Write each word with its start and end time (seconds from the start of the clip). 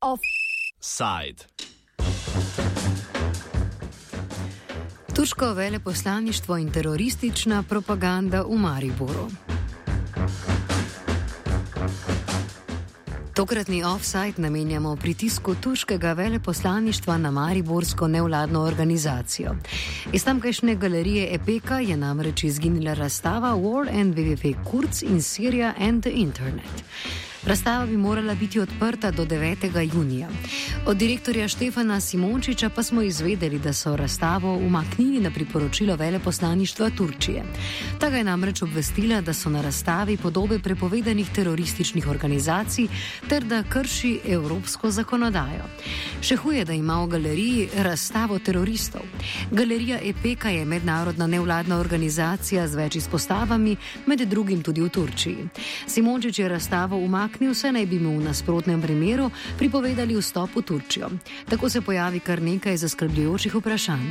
Offside. 0.00 1.44
Turško 5.14 5.52
veleposlaništvo 5.52 6.56
in 6.56 6.72
teroristična 6.72 7.62
propaganda 7.62 8.42
v 8.42 8.56
Mariboru. 8.56 9.49
Tokratni 13.40 13.84
offside 13.84 14.34
namenjamo 14.36 14.96
pritisku 14.96 15.54
turškega 15.54 16.12
veleposlaništva 16.12 17.18
na 17.18 17.30
Mariborsko 17.30 18.08
nevladno 18.08 18.60
organizacijo. 18.60 19.54
Iz 20.12 20.24
tamkajšnje 20.24 20.74
galerije 20.74 21.34
Epeka 21.34 21.78
je 21.78 21.96
namreč 21.96 22.44
izginila 22.44 22.94
razstava 22.94 23.54
War 23.54 24.00
and 24.00 24.14
WWW 24.14 24.54
Kurz 24.70 25.02
in 25.02 25.22
Syria 25.22 25.72
and 25.78 26.02
the 26.02 26.10
Internet. 26.14 26.84
Razstava 27.46 27.86
bi 27.86 27.96
morala 27.96 28.34
biti 28.34 28.60
odprta 28.60 29.10
do 29.10 29.24
9. 29.24 29.94
junija. 29.94 30.28
Od 30.86 30.96
direktorja 30.96 31.48
Štefana 31.48 32.00
Simončiča 32.00 32.68
pa 32.68 32.82
smo 32.82 33.02
izvedeli, 33.02 33.58
da 33.58 33.72
so 33.72 33.96
razstavo 33.96 34.56
umaknili 34.56 35.20
na 35.20 35.30
priporočilo 35.30 35.96
veleposlaništva 35.96 36.90
Turčije. 36.90 37.44
Ta 38.00 38.10
ga 38.10 38.16
je 38.16 38.24
namreč 38.24 38.62
obvestila, 38.62 39.20
da 39.20 39.32
so 39.32 39.50
na 39.50 39.62
razstavi 39.62 40.16
podobe 40.16 40.58
prepovedanih 40.58 41.30
terorističnih 41.34 42.08
organizacij 42.08 42.88
ter 43.28 43.44
da 43.44 43.62
krši 43.62 44.20
evropsko 44.28 44.90
zakonodajo. 44.90 45.64
Še 46.20 46.36
huje, 46.36 46.64
da 46.64 46.72
ima 46.72 47.00
v 47.04 47.08
galeriji 47.08 47.68
razstavo 47.76 48.38
teroristov. 48.38 49.02
Galerija 49.50 49.98
EPK 50.02 50.44
je 50.44 50.64
mednarodna 50.64 51.26
nevladna 51.26 51.80
organizacija 51.80 52.68
z 52.68 52.76
več 52.76 52.96
izpostavami, 52.96 53.76
med 54.06 54.28
drugim 54.28 54.62
tudi 54.62 54.80
v 54.80 54.88
Turčiji. 54.88 55.48
Simončič 55.86 56.38
je 56.38 56.48
razstavo 56.48 56.96
umaknil 56.96 57.29
umaknil, 57.30 57.54
saj 57.54 57.72
naj 57.72 57.86
bi 57.86 57.98
mu 57.98 58.18
v 58.18 58.24
nasprotnem 58.26 58.82
primeru 58.82 59.30
pripovedali 59.58 60.18
vstop 60.18 60.50
v 60.56 60.62
Turčijo. 60.62 61.10
Tako 61.46 61.70
se 61.70 61.80
pojavi 61.80 62.20
kar 62.20 62.42
nekaj 62.42 62.76
zaskrbljujočih 62.76 63.54
vprašanj. 63.54 64.08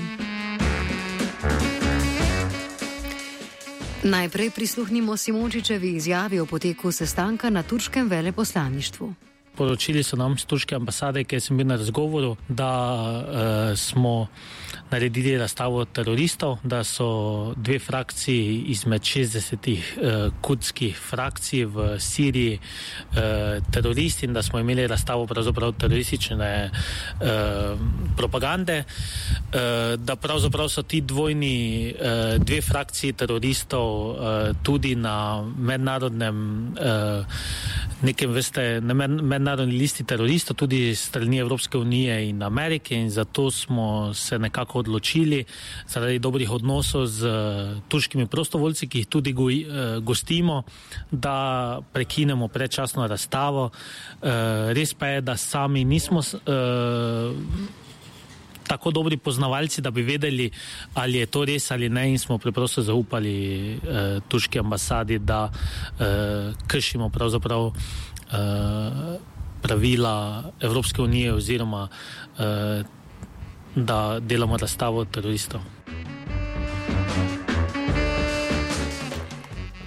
Najprej 4.03 4.50
prisluhnimo 4.56 5.17
Simončičevi 5.17 5.95
izjavi 5.95 6.40
o 6.40 6.45
poteku 6.45 6.92
sestanka 6.92 7.50
na 7.50 7.64
turškem 7.64 8.08
veleposlaništvu. 8.08 9.14
Poročili 9.56 10.03
so 10.03 10.16
nam 10.16 10.38
z 10.38 10.45
turške 10.45 10.75
ambasade, 10.75 11.23
ker 11.23 11.42
sem 11.42 11.58
bil 11.58 11.67
na 11.67 11.75
razgovoru, 11.75 12.38
da 12.47 12.72
uh, 12.72 13.75
smo 13.75 14.28
naredili 14.91 15.37
razstavo 15.37 15.85
teroristov, 15.85 16.57
da 16.63 16.83
so 16.83 17.53
dve 17.55 17.79
frakciji 17.79 18.63
izmed 18.67 19.01
60 19.01 19.69
uh, 19.69 20.33
kurdskih 20.41 20.97
frakcij 20.97 21.65
v 21.65 21.99
Siriji 21.99 22.59
uh, 22.59 23.19
teroristi 23.71 24.25
in 24.25 24.33
da 24.33 24.43
smo 24.43 24.59
imeli 24.59 24.87
razstavo 24.87 25.27
pravzaprav 25.27 25.73
teroristične 25.73 26.69
uh, 26.69 27.79
propagande, 28.17 28.83
uh, 28.83 29.99
da 29.99 30.15
pravzaprav 30.15 30.69
so 30.69 30.83
ti 30.83 31.01
dvojni, 31.01 31.93
uh, 31.93 32.43
dve 32.43 32.61
frakciji 32.61 33.13
teroristov 33.13 34.09
uh, 34.09 34.17
tudi 34.63 34.95
na 34.95 35.43
mednarodnem, 35.57 36.67
uh, 36.67 37.25
nekem 38.02 38.31
veste, 38.31 38.80
na 38.81 38.94
mednarodni 39.08 39.75
listi 39.78 40.03
teroristov, 40.08 40.58
tudi 40.58 40.95
strani 40.95 41.39
Evropske 41.39 41.78
unije 41.78 42.30
in 42.30 42.44
Amerike 42.44 42.95
in 42.95 43.09
zato 43.09 43.52
smo 43.52 44.14
se 44.14 44.39
nekako 44.39 44.80
odločili 44.80 45.44
zaradi 45.88 46.19
dobrih 46.19 46.52
odnosov 46.52 47.06
z 47.06 47.28
uh, 47.28 47.81
turškimi 47.88 48.28
prostovoljci, 48.28 48.88
ki 48.88 49.03
jih 49.03 49.08
tudi 49.08 49.33
go, 49.33 49.50
eh, 49.50 50.00
gostimo, 50.02 50.64
da 51.11 51.80
prekinemo 51.94 52.47
predčasno 52.47 53.08
razstavo. 53.08 53.69
Uh, 54.22 54.29
res 54.72 54.94
pa 54.94 55.07
je, 55.07 55.22
da 55.22 55.38
sami 55.38 55.84
nismo. 55.84 56.22
Tako 58.69 58.91
dobri 58.94 59.18
poznavalci, 59.18 59.81
da 59.81 59.91
bi 59.91 60.03
vedeli, 60.06 60.52
ali 60.94 61.18
je 61.18 61.25
to 61.25 61.41
res 61.46 61.72
ali 61.72 61.90
ne, 61.90 62.06
in 62.12 62.19
smo 62.22 62.38
preprosto 62.38 62.84
zaupali 62.85 63.34
eh, 63.74 64.19
turški 64.28 64.59
ambasadi, 64.59 65.18
da 65.19 65.50
eh, 65.50 66.53
kršimo 66.68 67.09
pravzaprav 67.09 67.66
eh, 67.68 69.18
pravila 69.62 70.44
Evropske 70.62 71.02
unije 71.02 71.34
oziroma 71.34 71.88
eh, 72.40 72.84
da 73.75 74.19
delamo 74.19 74.58
razstavo 74.58 75.06
teroristov. 75.06 75.62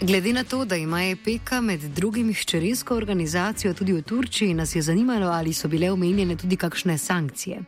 Glede 0.00 0.32
na 0.32 0.44
to, 0.44 0.64
da 0.64 0.76
ima 0.76 1.04
EPK 1.04 1.50
med 1.62 1.80
drugim 1.80 2.34
hčerinsko 2.34 2.96
organizacijo 2.96 3.74
tudi 3.74 3.92
v 3.92 4.02
Turčiji, 4.02 4.54
nas 4.54 4.74
je 4.74 4.82
zanimalo, 4.82 5.26
ali 5.26 5.52
so 5.52 5.68
bile 5.68 5.90
omenjene 5.90 6.36
tudi 6.36 6.56
kakšne 6.56 6.98
sankcije. 6.98 7.60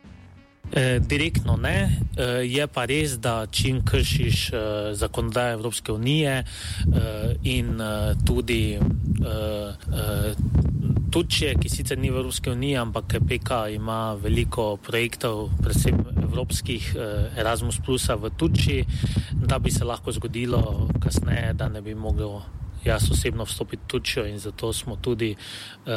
Eh, 0.76 0.98
direktno 1.00 1.56
ne, 1.56 2.02
eh, 2.16 2.42
je 2.42 2.66
pa 2.66 2.82
res, 2.84 3.12
da 3.22 3.46
čim 3.46 3.84
kršiš 3.86 4.38
eh, 4.50 4.58
zakonodajo 4.94 5.52
Evropske 5.54 5.92
unije 5.92 6.44
in 7.42 7.78
tudi 8.26 8.78
Turčije, 11.10 11.54
ki 11.62 11.68
sicer 11.70 11.98
ni 11.98 12.10
v 12.10 12.18
Evropski 12.18 12.50
uniji, 12.50 12.76
ampak 12.76 13.14
PK 13.28 13.68
ima 13.74 14.14
veliko 14.14 14.76
projektov, 14.76 15.52
predvsem 15.62 16.00
evropskih 16.22 16.96
Erasmus 17.38 17.78
Plus 17.84 18.08
v 18.08 18.30
Turčiji, 18.36 18.84
da 19.46 19.58
bi 19.58 19.70
se 19.70 19.84
lahko 19.84 20.12
zgodilo 20.12 20.88
kasneje, 21.00 21.54
da 21.54 21.68
ne 21.68 21.82
bi 21.82 21.94
mogel. 21.94 22.40
Jaz 22.84 23.06
osebno 23.10 23.46
vstopiti 23.48 23.82
v 23.84 23.88
Turčijo 23.88 24.26
in 24.26 24.38
zato 24.38 24.72
smo 24.72 24.96
tudi 24.96 25.30
uh, 25.32 25.92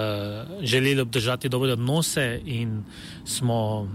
želeli 0.62 1.02
obdržati 1.02 1.50
dobre 1.50 1.74
odnose 1.74 2.40
in 2.46 2.84
smo 3.26 3.88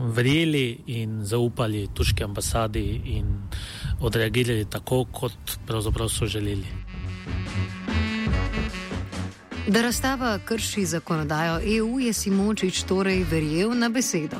verjeli 0.00 0.78
in 0.86 1.24
zaupali 1.24 1.88
turški 1.94 2.24
ambasadi 2.24 3.00
in 3.04 3.26
odreagirali 4.00 4.64
tako, 4.70 5.04
kot 5.12 5.58
pravzaprav 5.66 6.08
so 6.08 6.26
želeli. 6.26 6.66
Da 9.68 9.82
razstava 9.82 10.38
krši 10.44 10.84
zakonodajo 10.84 11.60
EU, 11.78 12.00
je 12.00 12.12
Simončič 12.12 12.82
torej 12.82 13.24
verjel 13.30 13.78
na 13.78 13.88
besedo. 13.88 14.36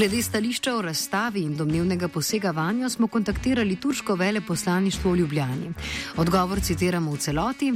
Glede 0.00 0.22
stališča 0.22 0.74
o 0.76 0.82
razstavi 0.82 1.42
in 1.44 1.56
domnevnega 1.56 2.08
posega 2.08 2.50
vanjo 2.50 2.88
smo 2.88 3.06
kontaktirali 3.06 3.76
turško 3.76 4.14
veleposlaništvo 4.14 5.10
v 5.12 5.16
Ljubljani. 5.16 5.72
Odgovor 6.16 6.60
citiramo 6.60 7.12
v 7.12 7.16
celoti. 7.16 7.72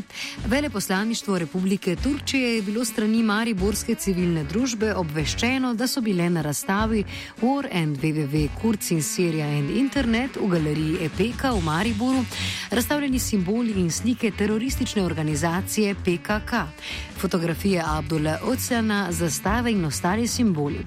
Veleposlaništvo 0.46 1.38
Republike 1.38 1.96
Turčije 1.96 2.54
je 2.54 2.62
bilo 2.62 2.84
strani 2.84 3.22
Mariborske 3.22 3.94
civilne 3.94 4.44
družbe 4.44 4.94
obveščeno, 4.94 5.74
da 5.74 5.86
so 5.86 6.00
bile 6.00 6.30
na 6.30 6.42
razstavi 6.42 7.04
War 7.42 7.68
and 7.82 7.98
WWW 7.98 8.48
Kurz 8.62 8.90
in 8.90 9.02
Syria 9.02 9.58
and 9.58 9.76
Internet 9.76 10.40
v 10.40 10.48
galeriji 10.48 11.04
EPK 11.04 11.44
v 11.58 11.62
Mariboru 11.64 12.24
razstavljeni 12.70 13.18
simboli 13.18 13.76
in 13.76 13.90
slike 13.90 14.30
teroristične 14.30 15.04
organizacije 15.04 15.94
PKK, 15.94 16.64
fotografije 17.20 17.84
Abdula 17.86 18.38
Oceana, 18.42 19.12
zastave 19.12 19.72
in 19.72 19.84
ostali 19.84 20.26
simboli. 20.26 20.84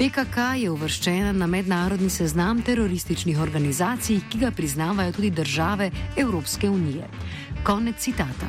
PKK 0.00 0.36
je 0.56 0.70
uvrščena 0.72 1.34
na 1.36 1.44
mednarodni 1.44 2.06
seznam 2.08 2.62
terorističnih 2.64 3.36
organizacij, 3.36 4.22
ki 4.32 4.38
ga 4.40 4.50
priznavajo 4.56 5.12
tudi 5.12 5.30
države 5.30 5.90
Evropske 6.16 6.70
unije. 6.70 7.04
Konec 7.64 8.00
citata. 8.00 8.48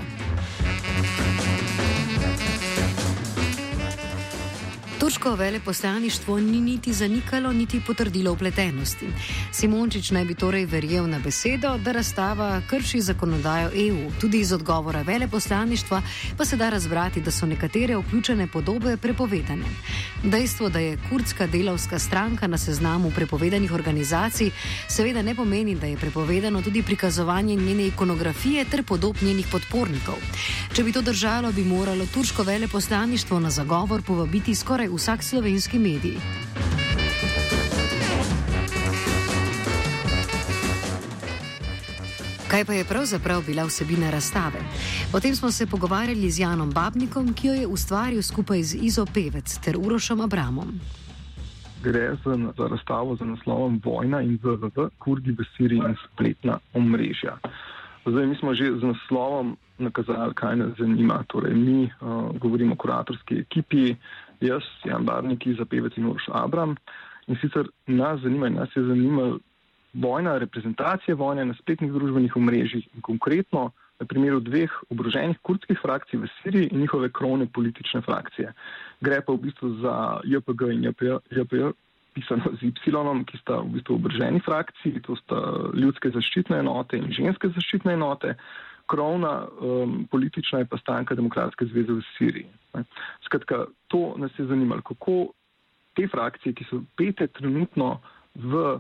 Turško 5.12 5.36
veleposlaništvo 5.36 6.40
ni 6.40 6.62
niti 6.62 6.94
zanikalo, 6.94 7.54
niti 7.54 7.82
potrdilo 7.88 8.32
upletenosti. 8.32 9.08
Simončič 9.52 10.12
naj 10.12 10.26
bi 10.26 10.36
torej 10.36 10.66
verjel 10.66 11.10
na 11.10 11.20
besedo, 11.20 11.78
da 11.78 11.92
razstava 11.92 12.62
krši 12.70 13.02
zakonodajo 13.02 13.72
EU. 13.76 14.12
Tudi 14.22 14.40
iz 14.40 14.54
odgovora 14.54 15.02
veleposlaništva 15.02 16.02
pa 16.38 16.46
se 16.46 16.58
da 16.58 16.70
razbrati, 16.70 17.22
da 17.22 17.32
so 17.32 17.46
nekatere 17.46 17.98
vključene 17.98 18.48
podobe 18.48 18.98
prepovedane. 18.98 19.66
Dejstvo, 20.24 20.70
da 20.70 20.80
je 20.80 20.98
kurdska 21.10 21.48
delavska 21.48 22.00
stranka 22.00 22.48
na 22.48 22.58
seznamu 22.58 23.12
prepovedanih 23.16 23.72
organizacij, 23.72 24.52
seveda 24.88 25.22
ne 25.22 25.36
pomeni, 25.36 25.76
da 25.76 25.88
je 25.88 25.98
prepovedano 25.98 26.62
tudi 26.62 26.84
prikazovanje 26.84 27.56
njene 27.56 27.88
ikonografije 27.88 28.66
ter 28.66 28.84
podob 28.84 29.18
njenih 29.22 29.48
podpornikov. 29.52 30.16
Če 30.74 30.84
bi 30.84 30.92
to 30.92 31.02
držalo, 31.02 31.52
bi 31.52 31.64
moralo 31.64 32.06
turško 32.14 32.44
veleposlaništvo 32.44 33.40
na 33.40 33.50
zagovor 33.50 34.02
povabiti 34.02 34.56
skoraj 34.56 34.88
vsak 35.02 35.24
slovenski 35.24 35.80
medij. 35.80 36.18
Kaj 42.52 42.66
pa 42.66 42.74
je 42.74 42.86
pravzaprav 42.86 43.42
bila 43.46 43.66
vsebina 43.66 44.10
razstave? 44.14 44.62
O 45.14 45.20
tem 45.20 45.36
smo 45.36 45.52
se 45.52 45.66
pogovarjali 45.66 46.30
z 46.32 46.40
Janom 46.40 46.70
Babnikom, 46.72 47.34
ki 47.34 47.48
jo 47.48 47.54
je 47.54 47.68
ustvaril 47.68 48.22
skupaj 48.22 48.64
z 48.64 48.78
Izo 48.82 49.06
Pevec 49.06 49.58
ter 49.66 49.78
Urošom 49.78 50.22
Abramom. 50.22 50.70
Gre 51.84 52.14
za, 52.26 52.38
za 52.58 52.68
razstavo 52.68 53.16
z 53.16 53.26
naslovom 53.26 53.82
Vojna 53.86 54.22
in 54.22 54.38
VVV, 54.44 54.90
Kurdi 55.00 55.32
v 55.32 55.42
Siriji 55.58 55.82
in 55.82 55.98
spletna 56.06 56.60
omrežja. 56.74 57.40
Zdaj, 58.06 58.26
mi 58.28 58.36
smo 58.36 58.54
že 58.54 58.72
z 58.80 58.84
naslovom 58.84 59.58
nakazali, 59.78 60.34
kaj 60.34 60.56
nas 60.56 60.74
zanima. 60.78 61.24
Torej, 61.28 61.54
mi 61.54 61.86
uh, 61.86 62.34
govorimo 62.40 62.74
o 62.74 62.78
kuratorski 62.78 63.40
ekipi, 63.46 63.96
jaz, 64.42 64.66
Jan 64.86 65.06
Barnik, 65.06 65.46
za 65.58 65.66
pevec 65.66 65.98
in 65.98 66.10
Urš 66.10 66.30
Abram. 66.34 66.76
In 67.28 67.38
sicer 67.42 67.70
nas 67.88 68.22
zanima 68.22 68.48
in 68.48 68.58
nas 68.58 68.70
je 68.76 68.84
zanimala 68.84 69.38
vojna, 69.94 70.38
reprezentacija 70.38 71.16
vojne 71.16 71.46
na 71.46 71.54
spletnih 71.54 71.92
družbenih 71.92 72.36
omrežjih 72.36 72.88
in 72.96 73.02
konkretno 73.02 73.72
na 74.00 74.06
primeru 74.06 74.40
dveh 74.40 74.72
obroženih 74.90 75.38
kurdskih 75.46 75.78
frakcij 75.78 76.20
v 76.20 76.30
Siriji 76.42 76.70
in 76.72 76.82
njihove 76.82 77.12
krovne 77.14 77.46
politične 77.54 78.02
frakcije. 78.02 78.54
Gre 79.02 79.22
pa 79.22 79.34
v 79.34 79.44
bistvu 79.46 79.76
za 79.84 79.96
JPG 80.26 80.72
in 80.74 80.88
JPJ, 80.90 81.70
pisano 82.14 82.52
z 82.60 82.68
Y, 82.68 83.26
ki 83.28 83.38
sta 83.42 83.62
v 83.62 83.78
bistvu 83.78 83.96
obroženi 83.96 84.42
frakciji, 84.44 85.02
to 85.06 85.16
sta 85.16 85.40
ljudske 85.74 86.12
zaščitne 86.12 86.60
enote 86.60 87.00
in 87.00 87.12
ženske 87.14 87.52
zaščitne 87.56 87.94
enote 87.94 88.36
krovna 88.92 89.48
um, 89.48 90.08
politična 90.12 90.60
je 90.60 90.66
pa 90.66 90.78
stanka 90.78 91.16
Demokratske 91.16 91.66
zveze 91.66 91.94
v 91.94 92.02
Siriji. 92.18 92.48
Ne. 92.76 92.84
Skratka, 93.26 93.66
to 93.88 94.16
nas 94.18 94.32
je 94.40 94.46
zanimalo, 94.46 94.82
kako 94.82 95.32
te 95.96 96.08
frakcije, 96.12 96.56
ki 96.56 96.68
so 96.68 96.82
pete 97.00 97.28
trenutno 97.28 98.02
v 98.36 98.80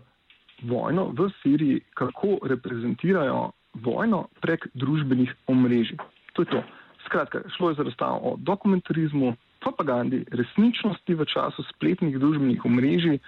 vojno 0.68 1.08
v 1.16 1.30
Siriji, 1.42 1.80
kako 1.96 2.40
reprezentirajo 2.44 3.52
vojno 3.74 4.26
prek 4.44 4.68
družbenih 4.74 5.32
omrežij. 5.48 5.98
To 6.36 6.44
je 6.44 6.52
to. 6.52 6.64
Skratka, 7.06 7.42
šlo 7.56 7.72
je 7.72 7.80
za 7.80 7.84
razstavo 7.88 8.20
o 8.34 8.36
dokumentarizmu, 8.38 9.36
propagandi, 9.62 10.26
resničnosti 10.32 11.16
v 11.16 11.28
času 11.30 11.64
spletnih 11.70 12.18
družbenih 12.18 12.66
omrežij 12.66 13.22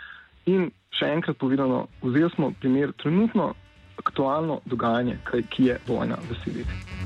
in 0.50 0.72
še 0.94 1.10
enkrat 1.14 1.38
povedano, 1.38 1.88
vzeli 2.02 2.30
smo 2.36 2.52
primer 2.60 2.92
trenutno 2.98 3.54
aktualno 4.02 4.60
dogajanje, 4.66 5.18
ki 5.50 5.70
je 5.70 5.80
vojna 5.88 6.18
v 6.30 6.42
Siriji. 6.44 7.03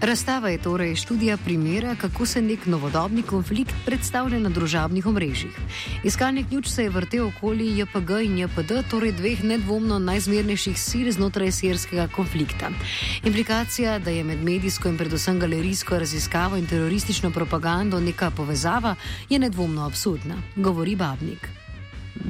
Razstava 0.00 0.48
je 0.48 0.58
torej 0.62 0.94
študija 0.94 1.36
primera, 1.36 1.94
kako 2.00 2.26
se 2.26 2.42
nek 2.42 2.66
novodobni 2.66 3.22
konflikt 3.22 3.74
predstavlja 3.86 4.38
na 4.38 4.48
družabnih 4.48 5.06
omrežjih. 5.06 5.58
Iskalnik 6.04 6.48
ključ 6.48 6.66
se 6.66 6.82
je 6.82 6.90
vrtel 6.90 7.26
okoli 7.26 7.66
JPG 7.78 8.10
in 8.24 8.38
JPD, 8.38 8.78
torej 8.90 9.12
dveh 9.12 9.42
nedvomno 9.44 9.98
najzmernejših 9.98 10.78
sil 10.88 11.10
znotraj 11.10 11.50
sirskega 11.50 12.06
konflikta. 12.14 12.70
Implikacija, 13.24 13.98
da 13.98 14.10
je 14.10 14.24
med 14.24 14.44
medijsko 14.44 14.88
in 14.88 14.96
predvsem 14.96 15.40
galerijsko 15.40 15.98
raziskavo 15.98 16.56
in 16.56 16.66
teroristično 16.66 17.30
propagando 17.30 18.00
neka 18.00 18.30
povezava, 18.30 18.94
je 19.28 19.38
nedvomno 19.38 19.82
absurdna, 19.86 20.34
govori 20.56 20.96
Babnik. 20.96 21.48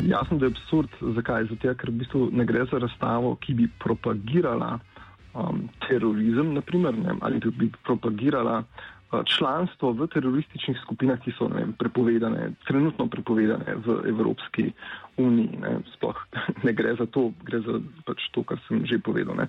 Jasno, 0.06 0.38
da 0.38 0.46
je 0.46 0.52
absurd. 0.56 0.88
Zakaj? 1.14 1.44
Zato, 1.50 1.74
ker 1.74 1.90
v 1.90 2.00
bistvu 2.00 2.30
ne 2.32 2.44
gre 2.44 2.64
za 2.72 2.78
razstavo, 2.78 3.36
ki 3.44 3.54
bi 3.54 3.68
propagirala 3.78 4.78
um, 5.38 5.68
terorizem, 5.88 6.54
naprimer, 6.54 6.98
ne, 6.98 7.14
ali 7.20 7.40
bi 7.40 7.70
propagirala 7.86 8.58
uh, 8.58 9.20
članstvo 9.24 9.92
v 9.92 10.06
terorističnih 10.06 10.78
skupinah, 10.82 11.20
ki 11.24 11.32
so 11.38 11.48
vem, 11.48 11.72
prepovedane, 11.78 12.50
trenutno 12.68 13.06
prepovedane 13.08 13.76
v 13.86 14.02
Evropski 14.08 14.72
uniji. 15.16 15.58
Ne. 15.62 15.78
Sploh 15.94 16.18
ne 16.66 16.72
gre 16.72 16.94
za 16.98 17.06
to, 17.06 17.30
gre 17.44 17.60
za 17.60 17.80
pač 18.06 18.28
to, 18.34 18.42
kar 18.42 18.60
sem 18.68 18.84
že 18.86 18.98
povedal. 18.98 19.36
Ne. 19.38 19.48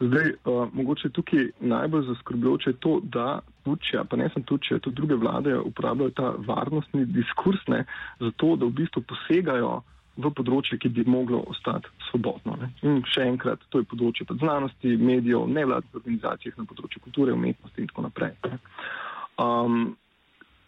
Zdaj, 0.00 0.34
uh, 0.44 0.68
mogoče 0.72 1.10
tukaj 1.10 1.50
najbolj 1.60 2.06
zaskrbljujoče 2.12 2.70
je 2.70 2.80
to, 2.80 3.00
da 3.02 3.40
Turčija, 3.64 4.04
pa 4.04 4.16
ne 4.16 4.30
samo 4.32 4.44
Turčija, 4.44 4.78
tudi 4.78 4.96
druge 4.96 5.14
vlade 5.14 5.58
uporabljajo 5.58 6.10
ta 6.10 6.34
varnostni 6.46 7.04
diskurs, 7.04 7.60
ne, 7.68 7.84
zato 8.20 8.56
da 8.56 8.66
v 8.66 8.78
bistvu 8.82 9.02
posegajo 9.02 9.80
v 10.16 10.30
področje, 10.34 10.78
ki 10.80 10.90
bi 10.92 11.04
moglo 11.08 11.42
ostati 11.50 11.88
svobodno. 12.10 12.56
Ne. 12.60 12.70
In 12.86 13.00
še 13.08 13.24
enkrat, 13.28 13.62
to 13.70 13.82
je 13.82 13.88
področje 13.88 14.26
znanosti, 14.32 14.96
medijev, 14.96 15.46
nevladnih 15.48 16.00
organizacij 16.00 16.56
na 16.58 16.66
področju 16.68 17.02
kulture, 17.04 17.36
umetnosti 17.36 17.80
in 17.80 17.90
tako 17.90 18.06
naprej. 18.08 18.34
Ne. 18.46 18.58
Um, 19.40 19.78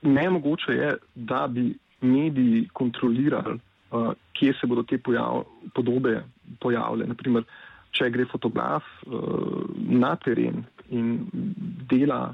nemogoče 0.03 0.77
je, 0.79 0.93
da 1.15 1.47
bi 1.49 1.71
mediji 2.03 2.69
kontrolirali, 2.73 3.59
uh, 3.93 4.13
kje 4.39 4.55
se 4.59 4.67
bodo 4.67 4.87
te 4.89 4.99
pojav, 4.99 5.45
podobe 5.75 6.23
pojavile. 6.63 7.07
Naprimer, 7.11 7.47
če 7.93 8.09
gre 8.11 8.27
fotograf 8.31 8.87
uh, 9.07 9.67
na 9.77 10.15
teren 10.17 10.65
in 10.91 11.19
dela, 11.91 12.33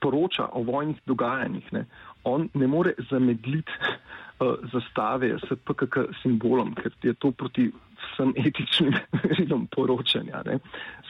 poroča 0.00 0.50
o 0.52 0.62
vojnih 0.62 1.00
dogajanjih, 1.08 1.72
ne, 1.72 1.86
on 2.24 2.48
ne 2.54 2.66
more 2.66 2.92
zamedliti 3.10 3.72
zastave 4.72 5.38
s 5.38 5.56
PKK 5.64 6.10
simbolom, 6.22 6.74
ker 6.74 6.92
je 7.02 7.14
to 7.14 7.30
proti 7.32 7.70
vsem 8.02 8.34
etičnim 8.36 8.94
merilom 9.16 9.66
poročanja. 9.66 10.42
Ne. 10.46 10.58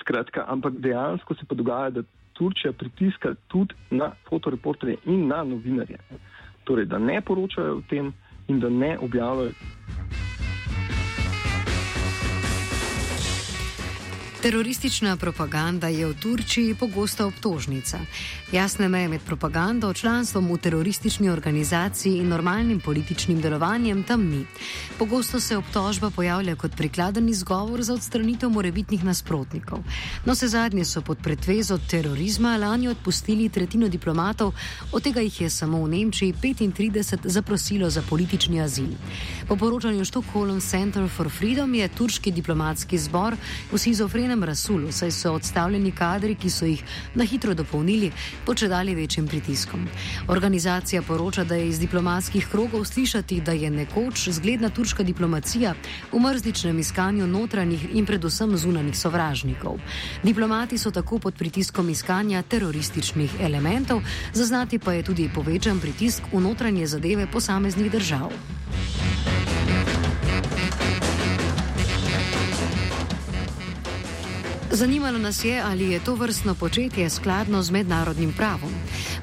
Skratka, 0.01 0.45
ampak 0.49 0.79
dejansko 0.79 1.35
se 1.35 1.47
pa 1.49 1.55
dogaja, 1.55 1.91
da 1.91 2.03
Turčija 2.37 2.73
pritiska 2.73 3.35
tudi 3.49 3.75
na 3.91 4.13
fotoreporterje 4.29 4.97
in 5.05 5.27
na 5.27 5.43
novinarje. 5.45 5.99
Torej, 6.65 6.85
da 6.85 6.99
ne 6.99 7.21
poročajo 7.21 7.79
o 7.79 7.83
tem 7.89 8.13
in 8.49 8.61
da 8.61 8.69
ne 8.69 8.99
objavljajo. 8.99 9.53
Teroristična 14.47 15.17
propaganda 15.17 15.89
je 15.89 16.07
v 16.07 16.15
Turčiji 16.15 16.75
pogosta 16.79 17.27
obtožnica. 17.27 17.99
Jasne 18.53 18.89
meje 18.89 19.09
med 19.09 19.21
propagando, 19.27 19.93
članstvom 19.93 20.53
v 20.53 20.59
teroristični 20.59 21.31
organizaciji 21.31 22.19
in 22.19 22.29
normalnim 22.29 22.81
političnim 22.81 23.41
delovanjem 23.41 24.05
tam 24.07 24.23
ni. 24.23 24.45
Pogosto 24.99 25.41
se 25.41 25.57
obtožba 25.57 26.11
pojavlja 26.11 26.55
kot 26.57 26.77
prikladen 26.77 27.29
izgovor 27.29 27.83
za 27.83 27.95
odstranitev 27.95 28.51
morebitnih 28.51 29.05
nasprotnikov. 29.05 29.83
No, 30.25 30.35
se 30.35 30.49
zadnje 30.49 30.85
so 30.85 31.03
pod 31.03 31.19
pretvezo 31.19 31.79
terorizma 31.91 32.57
lani 32.57 32.89
odpustili 32.89 33.49
tretjino 33.49 33.89
diplomatov, 33.89 34.55
od 34.93 35.03
tega 35.03 35.21
jih 35.21 35.41
je 35.41 35.51
samo 35.51 35.83
v 35.85 35.89
Nemčiji 35.89 36.35
35 36.43 37.19
zaprosilo 37.25 37.91
za 37.91 38.03
politični 38.03 38.61
azil. 38.61 38.95
Po 39.49 39.57
poročanju 39.57 40.05
Stockholm 40.05 40.61
Center 40.61 41.09
for 41.09 41.31
Freedom 41.31 41.75
je 41.75 41.89
turški 41.89 42.31
diplomatski 42.31 42.99
zbor 42.99 43.37
v 43.73 43.79
schizofrenem 43.79 44.36
polnem 44.37 44.45
rasulu, 44.45 44.93
saj 44.93 45.11
so 45.11 45.33
odstavljeni 45.33 45.93
kadri, 45.93 46.35
ki 46.35 46.51
so 46.51 46.67
jih 46.67 46.83
na 47.15 47.25
hitro 47.25 47.55
dopolnili, 47.55 48.13
počedali 48.45 48.95
večjim 48.95 49.27
pritiskom. 49.29 49.89
Organizacija 50.29 51.03
poroča, 51.03 51.45
da 51.45 51.55
je 51.55 51.69
iz 51.69 51.79
diplomatskih 51.79 52.49
krogov 52.51 52.85
slišati, 52.85 53.41
da 53.41 53.53
je 53.53 53.71
nekoč 53.71 54.29
zgledna 54.29 54.69
turška 54.69 55.03
diplomacija 55.03 55.75
v 56.13 56.21
mrzličnem 56.21 56.79
iskanju 56.79 57.27
notranjih 57.27 57.89
in 57.95 58.07
predvsem 58.07 58.57
zunanih 58.57 58.99
sovražnikov. 58.99 59.79
Diplomati 60.23 60.79
so 60.79 60.91
tako 60.91 61.19
pod 61.19 61.35
pritiskom 61.35 61.89
iskanja 61.89 62.43
terorističnih 62.43 63.41
elementov, 63.41 64.03
zaznati 64.35 64.79
pa 64.79 64.93
je 64.93 65.03
tudi 65.03 65.31
povečan 65.35 65.81
pritisk 65.81 66.23
v 66.33 66.41
notranje 66.41 66.87
zadeve 66.87 67.27
posameznih 67.27 67.93
držav. 67.93 68.33
Zanimalo 74.77 75.19
nas 75.19 75.45
je, 75.45 75.63
ali 75.71 75.91
je 75.91 76.05
to 76.05 76.15
vrstno 76.15 76.55
početje 76.55 77.11
skladno 77.11 77.63
z 77.63 77.71
mednarodnim 77.73 78.33
pravom. 78.37 78.73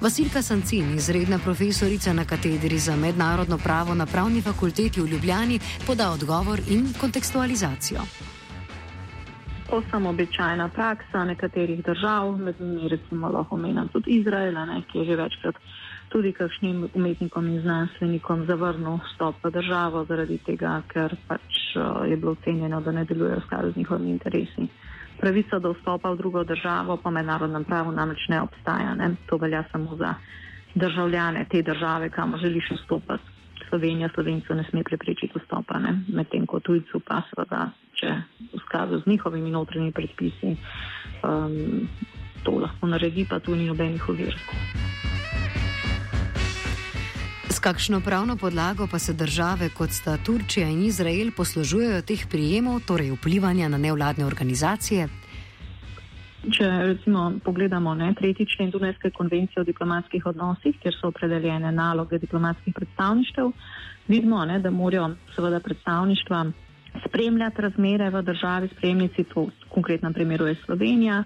Vasilka 0.01 0.41
Sancin, 0.41 0.95
izredna 0.95 1.37
profesorica 1.39 2.13
na 2.13 2.25
katedri 2.25 2.77
za 2.77 2.95
mednarodno 2.95 3.57
pravo 3.57 3.93
na 3.93 4.05
pravni 4.05 4.41
fakulteti 4.41 5.01
v 5.01 5.07
Ljubljani, 5.07 5.59
poda 5.87 6.11
odgovor 6.11 6.59
in 6.69 6.93
kontekstualizacijo. 7.01 8.01
Posem 9.69 10.05
običajna 10.05 10.69
praksa 10.69 11.23
nekaterih 11.23 11.85
držav, 11.85 12.37
med 12.37 12.55
njimi 12.61 12.89
recimo 12.89 13.29
lahko 13.29 13.55
omenjam 13.55 13.87
tudi 13.87 14.11
Izrael, 14.11 14.53
ne, 14.53 14.81
ki 14.91 14.97
je 14.99 15.05
že 15.05 15.15
večkrat 15.15 15.55
tudi 16.09 16.31
kakšnim 16.31 16.89
umetnikom 16.93 17.47
in 17.47 17.61
znanstvenikom 17.61 18.45
zavrnil 18.45 18.97
vstop 19.05 19.35
v 19.43 19.51
državo 19.51 20.05
zaradi 20.05 20.37
tega, 20.37 20.81
ker 20.87 21.15
pač 21.27 21.61
uh, 21.75 22.09
je 22.09 22.17
bilo 22.17 22.31
ocenjeno, 22.31 22.81
da 22.81 22.91
ne 22.91 23.05
delujejo 23.05 23.37
v 23.39 23.45
skladu 23.45 23.71
z 23.71 23.77
njihovimi 23.77 24.11
interesi. 24.11 24.67
Pravica 25.23 25.59
do 25.63 25.71
vstopa 25.71 26.11
v 26.11 26.19
drugo 26.19 26.43
državo 26.43 26.99
v 26.99 27.11
mednarodnem 27.15 27.63
pravu 27.63 27.95
namreč 27.95 28.27
ne 28.27 28.41
obstaja. 28.43 28.91
Ne? 28.99 29.15
To 29.31 29.39
velja 29.39 29.63
samo 29.71 29.95
za 29.95 30.19
državljane 30.75 31.45
te 31.47 31.61
države, 31.61 32.09
kamor 32.09 32.39
želiš 32.39 32.75
vstopiti. 32.75 33.31
Slovenija 33.69 34.09
slovencu 34.13 34.53
ne 34.53 34.63
sme 34.69 34.83
preprečiti 34.83 35.39
vstopa, 35.39 35.79
medtem 36.13 36.45
ko 36.45 36.59
tujcu 36.59 36.99
pa 37.07 37.23
seveda, 37.29 37.71
če 37.95 38.11
v 38.51 38.59
skladu 38.67 38.99
z 38.99 39.07
njihovimi 39.07 39.49
notranjimi 39.49 39.95
predpisi 39.95 40.57
um, 41.23 41.87
to 42.43 42.59
lahko 42.59 42.87
naredi, 42.87 43.25
pa 43.29 43.39
tu 43.39 43.55
ni 43.55 43.65
nobenih 43.65 44.09
ovir. 44.09 44.35
Kakšno 47.63 48.01
pravno 48.01 48.35
podlago 48.35 48.87
pa 48.91 48.99
se 48.99 49.13
države 49.13 49.69
kot 49.69 49.89
sta 49.89 50.17
Turčija 50.17 50.67
in 50.67 50.81
Izrael 50.83 51.31
poslužujejo 51.37 52.01
teh 52.01 52.25
prijemov, 52.31 52.81
torej 52.87 53.11
vplivanja 53.11 53.69
na 53.69 53.77
nevladne 53.77 54.25
organizacije? 54.25 55.07
Če 56.43 56.67
recimo 56.89 57.31
pogledamo 57.43 57.93
ne, 57.95 58.09
tretji 58.19 58.45
člen 58.55 58.71
Dunajske 58.71 59.11
konvencije 59.15 59.61
o 59.61 59.63
diplomatskih 59.63 60.25
odnosih, 60.25 60.75
kjer 60.81 60.97
so 60.99 61.07
opredeljene 61.07 61.71
naloge 61.71 62.19
diplomatskih 62.19 62.75
predstavništev, 62.75 63.51
vidimo, 64.07 64.43
ne, 64.45 64.59
da 64.59 64.69
morajo 64.71 65.13
seveda 65.35 65.59
predstavništva 65.59 66.45
spremljati 67.07 67.61
razmere 67.61 68.09
v 68.09 68.21
državi, 68.21 68.69
spremljati 68.75 69.23
to, 69.23 69.45
v 69.45 69.69
konkretnem 69.69 70.13
primeru 70.13 70.51
je 70.51 70.59
Slovenija, 70.65 71.23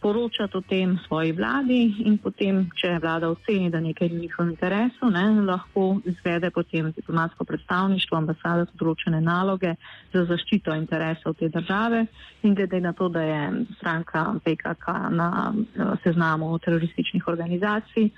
poročati 0.00 0.56
o 0.56 0.60
tem 0.60 0.98
svoji 1.06 1.32
vladi 1.32 1.94
in 2.06 2.18
potem, 2.18 2.66
če 2.74 2.98
vlada 3.02 3.30
oceni, 3.30 3.70
da 3.70 3.80
nekaj 3.80 4.08
je 4.08 4.14
v 4.14 4.20
njihovem 4.20 4.50
interesu, 4.50 5.10
ne, 5.10 5.24
lahko 5.46 6.00
izvede 6.04 6.50
potem 6.50 6.92
diplomatsko 6.96 7.44
predstavništvo, 7.44 8.18
ambasada 8.18 8.66
so 8.66 8.78
določene 8.80 9.20
naloge 9.20 9.74
za 10.12 10.24
zaščito 10.28 10.74
interesov 10.74 11.36
te 11.38 11.48
države. 11.48 12.06
In 12.42 12.54
glede 12.54 12.80
na 12.80 12.92
to, 12.92 13.08
da 13.08 13.22
je 13.22 13.42
stranka 13.78 14.26
PKK 14.44 14.94
na 15.10 15.30
eh, 15.52 15.96
seznamu 16.04 16.58
terorističnih 16.58 17.28
organizacij, 17.28 18.10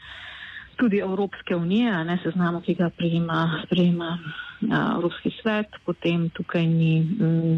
tudi 0.81 1.01
Evropske 1.05 1.57
unije, 1.57 2.05
ne 2.05 2.19
seznamo, 2.23 2.61
ki 2.61 2.75
ga 2.75 2.91
prijema, 2.97 3.65
prijema 3.69 4.19
Evropski 4.61 5.31
svet, 5.41 5.77
potem 5.85 6.29
tukaj 6.31 6.67
ni 6.67 7.01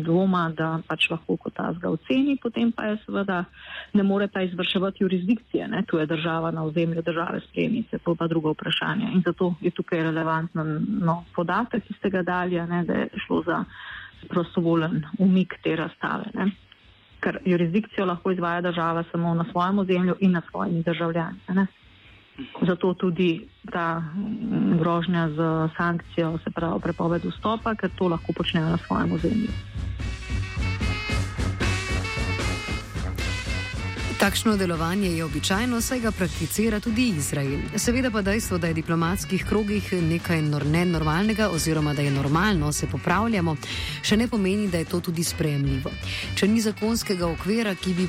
dvoma, 0.04 0.44
da 0.54 0.78
pač 0.87 1.09
lahko 1.11 1.37
kot 1.37 1.54
ta 1.56 1.73
zga 1.75 1.90
oceni, 1.90 2.37
potem 2.42 2.71
pa 2.73 2.92
je 2.92 3.00
seveda 3.06 3.44
ne 3.94 4.02
more 4.06 4.28
pa 4.28 4.42
izvrševati 4.47 5.02
jurisdikcije, 5.02 5.68
ne, 5.68 5.82
tu 5.87 5.99
je 5.99 6.06
država 6.06 6.50
na 6.50 6.64
ozemlju 6.64 7.02
države 7.02 7.40
spremnice, 7.49 7.99
to 7.99 8.14
pa 8.14 8.26
drugo 8.30 8.54
vprašanje. 8.54 9.11
In 9.14 9.23
zato 9.26 9.54
je 9.61 9.71
tukaj 9.71 10.02
relevanten 10.02 10.78
no, 11.02 11.25
podatek 11.35 11.90
iz 11.90 11.99
tega 12.02 12.23
dalja, 12.23 12.66
ne, 12.66 12.85
da 12.85 12.92
je 12.92 13.09
šlo 13.26 13.42
za 13.47 13.64
prostovolen 14.28 15.02
umik 15.18 15.59
te 15.62 15.76
razstave. 15.76 16.30
Ne. 16.35 16.50
Ker 17.23 17.38
jurisdikcijo 17.44 18.06
lahko 18.06 18.30
izvaja 18.30 18.61
država 18.61 19.04
samo 19.12 19.35
na 19.35 19.44
svojem 19.50 19.78
ozemlju 19.78 20.16
in 20.21 20.32
na 20.32 20.42
svojimi 20.50 20.82
državljani. 20.82 21.38
Ne. 21.49 21.66
Zato 22.66 22.94
tudi 22.94 23.44
ta 23.72 24.00
mm, 24.00 24.78
grožnja 24.78 25.28
z 25.28 25.38
sankcijo, 25.76 26.38
se 26.44 26.50
pravi 26.50 26.80
prepoved 26.80 27.24
vstopa, 27.28 27.74
ker 27.74 27.90
to 27.98 28.08
lahko 28.08 28.32
počnejo 28.32 28.72
na 28.72 28.78
svojem 28.86 29.12
ozemlju. 29.12 29.52
Takšno 34.23 34.55
delovanje 34.57 35.09
je 35.11 35.25
običajno, 35.25 35.81
saj 35.81 36.00
ga 36.00 36.11
prakticira 36.14 36.79
tudi 36.81 37.09
Izrael. 37.09 37.59
Seveda 37.76 38.11
pa 38.11 38.21
dejstvo, 38.23 38.59
da 38.59 38.69
je 38.71 38.73
v 38.73 38.76
diplomatskih 38.76 39.43
krogih 39.49 39.88
nekaj 39.93 40.43
nenormalnega 40.43 41.49
oziroma 41.50 41.95
da 41.95 42.02
je 42.02 42.11
normalno, 42.11 42.71
se 42.73 42.87
popravljamo, 42.87 43.57
še 44.02 44.17
ne 44.17 44.29
pomeni, 44.29 44.69
da 44.71 44.79
je 44.79 44.85
to 44.85 45.00
tudi 45.00 45.25
sprejemljivo. 45.26 45.91
Če 46.38 46.47
ni 46.49 46.62
zakonskega 46.62 47.26
okvira, 47.26 47.75
ki 47.75 47.97
bi 47.99 48.07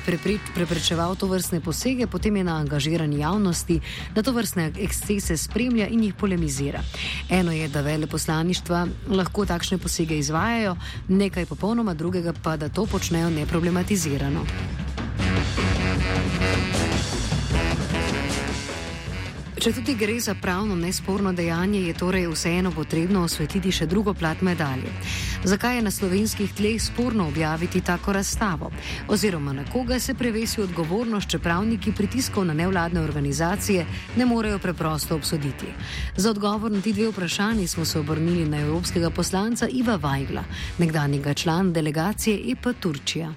preprečeval 0.54 1.18
to 1.18 1.26
vrstne 1.26 1.58
posege, 1.60 2.06
potem 2.06 2.36
je 2.36 2.44
na 2.44 2.60
angažirani 2.62 3.18
javnosti, 3.18 3.80
da 4.14 4.22
to 4.22 4.38
vrstne 4.38 4.70
ekscese 4.86 5.36
spremlja 5.36 5.90
in 5.90 6.06
jih 6.06 6.14
polemizira. 6.14 6.84
Eno 7.28 7.50
je, 7.50 7.66
da 7.68 7.82
vele 7.82 8.06
poslaništva 8.06 8.86
lahko 9.10 9.50
takšne 9.50 9.82
posege 9.82 10.22
izvajajo, 10.22 10.78
nekaj 11.08 11.50
popolnoma 11.50 11.94
drugega 11.94 12.38
pa, 12.42 12.54
da 12.56 12.68
to 12.70 12.86
počnejo 12.86 13.34
neproblematizirano. 13.34 14.46
Če 19.64 19.70
tudi 19.72 19.94
gre 19.96 20.18
za 20.20 20.34
pravno 20.36 20.74
nesporno 20.76 21.30
dejanje, 21.32 21.78
je 21.86 21.92
torej 21.96 22.26
vseeno 22.28 22.68
potrebno 22.68 23.22
osvetliti 23.24 23.70
še 23.72 23.86
drugo 23.88 24.12
plat 24.12 24.42
medalje. 24.44 24.90
Zakaj 25.40 25.78
je 25.78 25.84
na 25.86 25.92
slovenskih 25.94 26.50
tleh 26.52 26.74
sporno 26.84 27.24
objaviti 27.30 27.80
tako 27.80 28.12
razstavo? 28.12 28.68
Oziroma 29.08 29.54
na 29.56 29.64
koga 29.72 29.96
se 29.96 30.12
prevesi 30.20 30.60
odgovornost, 30.60 31.30
če 31.32 31.40
pravniki 31.40 31.94
pritiskov 31.96 32.44
na 32.44 32.56
nevladne 32.58 33.00
organizacije 33.00 33.86
ne 34.20 34.26
morejo 34.28 34.58
preprosto 34.60 35.16
obsoditi? 35.16 35.72
Za 36.16 36.34
odgovor 36.36 36.68
na 36.68 36.82
ti 36.84 36.92
dve 36.92 37.08
vprašanji 37.14 37.64
smo 37.66 37.88
se 37.88 38.02
obrnili 38.04 38.44
na 38.44 38.60
evropskega 38.66 39.08
poslanca 39.10 39.70
Iva 39.72 39.96
Vajgla, 39.96 40.44
nekdanjega 40.76 41.32
člana 41.32 41.72
delegacije 41.72 42.52
EP 42.52 42.68
Turčija. 42.80 43.32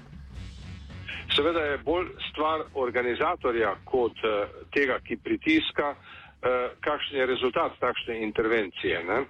Seveda 1.32 1.60
je 1.60 1.80
bolj 1.88 2.12
stvar 2.28 2.68
organizatorja 2.74 3.74
kot 3.84 4.20
uh, 4.26 4.48
tega, 4.76 5.00
ki 5.06 5.16
pritiska, 5.24 5.94
kakšen 6.80 7.18
je 7.18 7.26
rezultat 7.26 7.72
takšne 7.80 8.22
intervencije. 8.22 9.02
Uh, 9.08 9.26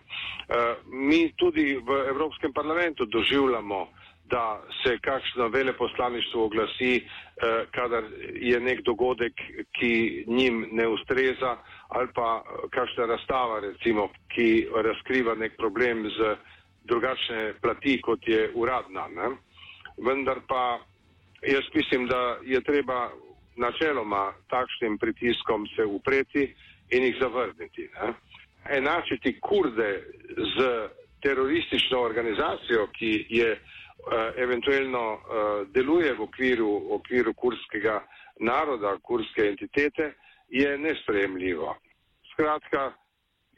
mi 0.87 1.33
tudi 1.37 1.77
v 1.77 1.91
Evropskem 2.09 2.53
parlamentu 2.53 3.05
doživljamo, 3.05 3.89
da 4.29 4.61
se 4.85 4.99
kakšno 5.01 5.49
veleposlaništvo 5.49 6.45
oglasi, 6.45 7.01
uh, 7.01 7.65
kadar 7.71 8.05
je 8.35 8.61
nek 8.61 8.83
dogodek, 8.85 9.33
ki 9.73 10.25
njim 10.27 10.69
ne 10.73 10.89
ustreza, 10.89 11.57
ali 11.89 12.09
pa 12.15 12.45
kakšna 12.71 13.07
razstava, 13.07 13.61
recimo, 13.61 14.09
ki 14.29 14.69
razkriva 14.75 15.35
nek 15.35 15.57
problem 15.57 16.05
z 16.11 16.37
drugačne 16.85 17.55
plati, 17.63 18.01
kot 18.03 18.29
je 18.29 18.51
uradna. 18.55 19.09
Ne? 19.09 19.37
Vendar 19.99 20.41
pa 20.49 20.79
Jaz 21.43 21.65
mislim, 21.75 22.07
da 22.07 22.39
je 22.45 22.61
treba 22.61 23.11
načeloma 23.57 24.33
takšnim 24.49 24.99
pritiskom 24.99 25.67
se 25.77 25.85
upreti 25.85 26.55
in 26.91 27.05
jih 27.05 27.17
zavrniti. 27.21 27.89
Ne? 27.95 28.13
Enačiti 28.77 29.39
kurde 29.41 30.03
z 30.37 30.89
teroristično 31.23 32.01
organizacijo, 32.01 32.87
ki 32.99 33.27
je 33.29 33.53
uh, 33.53 33.59
eventualno 34.37 35.05
uh, 35.13 35.21
deluje 35.75 36.15
v 36.15 36.23
okviru, 36.23 36.71
v 36.89 36.93
okviru 37.01 37.35
kurskega 37.35 38.01
naroda, 38.41 38.97
kurske 39.03 39.49
entitete, 39.49 40.13
je 40.49 40.79
nespremljivo. 40.79 41.77
Skratka, 42.33 42.93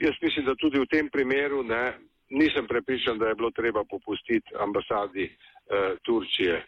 jaz 0.01 0.15
mislim, 0.23 0.47
da 0.47 0.55
tudi 0.55 0.81
v 0.81 0.89
tem 0.91 1.11
primeru 1.11 1.63
ne, 1.63 1.99
nisem 2.31 2.67
prepričan, 2.67 3.19
da 3.19 3.29
je 3.29 3.35
bilo 3.35 3.51
treba 3.51 3.85
popustiti 3.85 4.57
ambasadi 4.59 5.27
uh, 5.27 5.99
Turčije. 6.03 6.65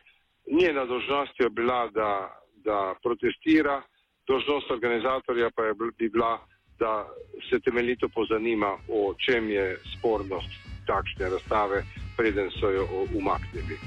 Njena 0.60 0.84
dožnost 0.84 1.40
je 1.40 1.50
bila, 1.50 1.88
da, 1.94 2.42
da 2.54 2.94
protestira, 3.02 3.82
dožnost 4.26 4.70
organizatorja 4.70 5.50
pa 5.56 5.64
je 5.64 5.74
bi 5.98 6.08
bila, 6.08 6.38
da 6.78 7.06
se 7.50 7.60
temeljito 7.60 8.08
pozanima, 8.08 8.76
o 8.88 9.14
čem 9.26 9.48
je 9.50 9.78
spornost 9.98 10.50
takšne 10.86 11.28
razstave, 11.30 11.84
preden 12.16 12.50
so 12.60 12.70
jo 12.70 13.06
umaknili. 13.14 13.78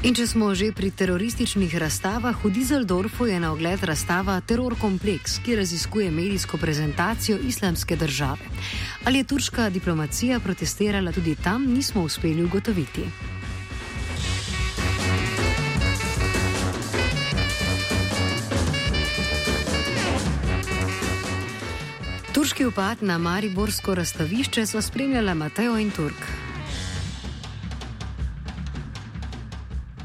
In 0.00 0.14
če 0.16 0.24
smo 0.24 0.54
že 0.56 0.70
pri 0.72 0.88
terorističnih 0.96 1.74
razstavah, 1.76 2.32
v 2.40 2.50
Dizeldorfu 2.56 3.26
je 3.28 3.36
na 3.36 3.52
ogled 3.52 3.82
razstava 3.84 4.38
Terror 4.40 4.72
Kompleks, 4.80 5.36
ki 5.44 5.58
raziskuje 5.60 6.08
medijsko 6.08 6.56
prezentacijo 6.56 7.36
islamske 7.36 8.00
države. 8.00 8.48
Ali 9.04 9.20
je 9.20 9.28
turška 9.28 9.68
diplomacija 9.68 10.40
protestirala 10.40 11.12
tudi 11.12 11.36
tam, 11.36 11.68
nismo 11.68 12.02
uspeli 12.08 12.44
ugotoviti. 12.44 13.04
Upad 22.70 23.02
na 23.02 23.18
Mariborsko 23.18 23.94
razstavišče 23.94 24.66
so 24.66 24.82
spremljala 24.82 25.34
Mateo 25.34 25.78
in 25.78 25.90
Turk. 25.90 26.49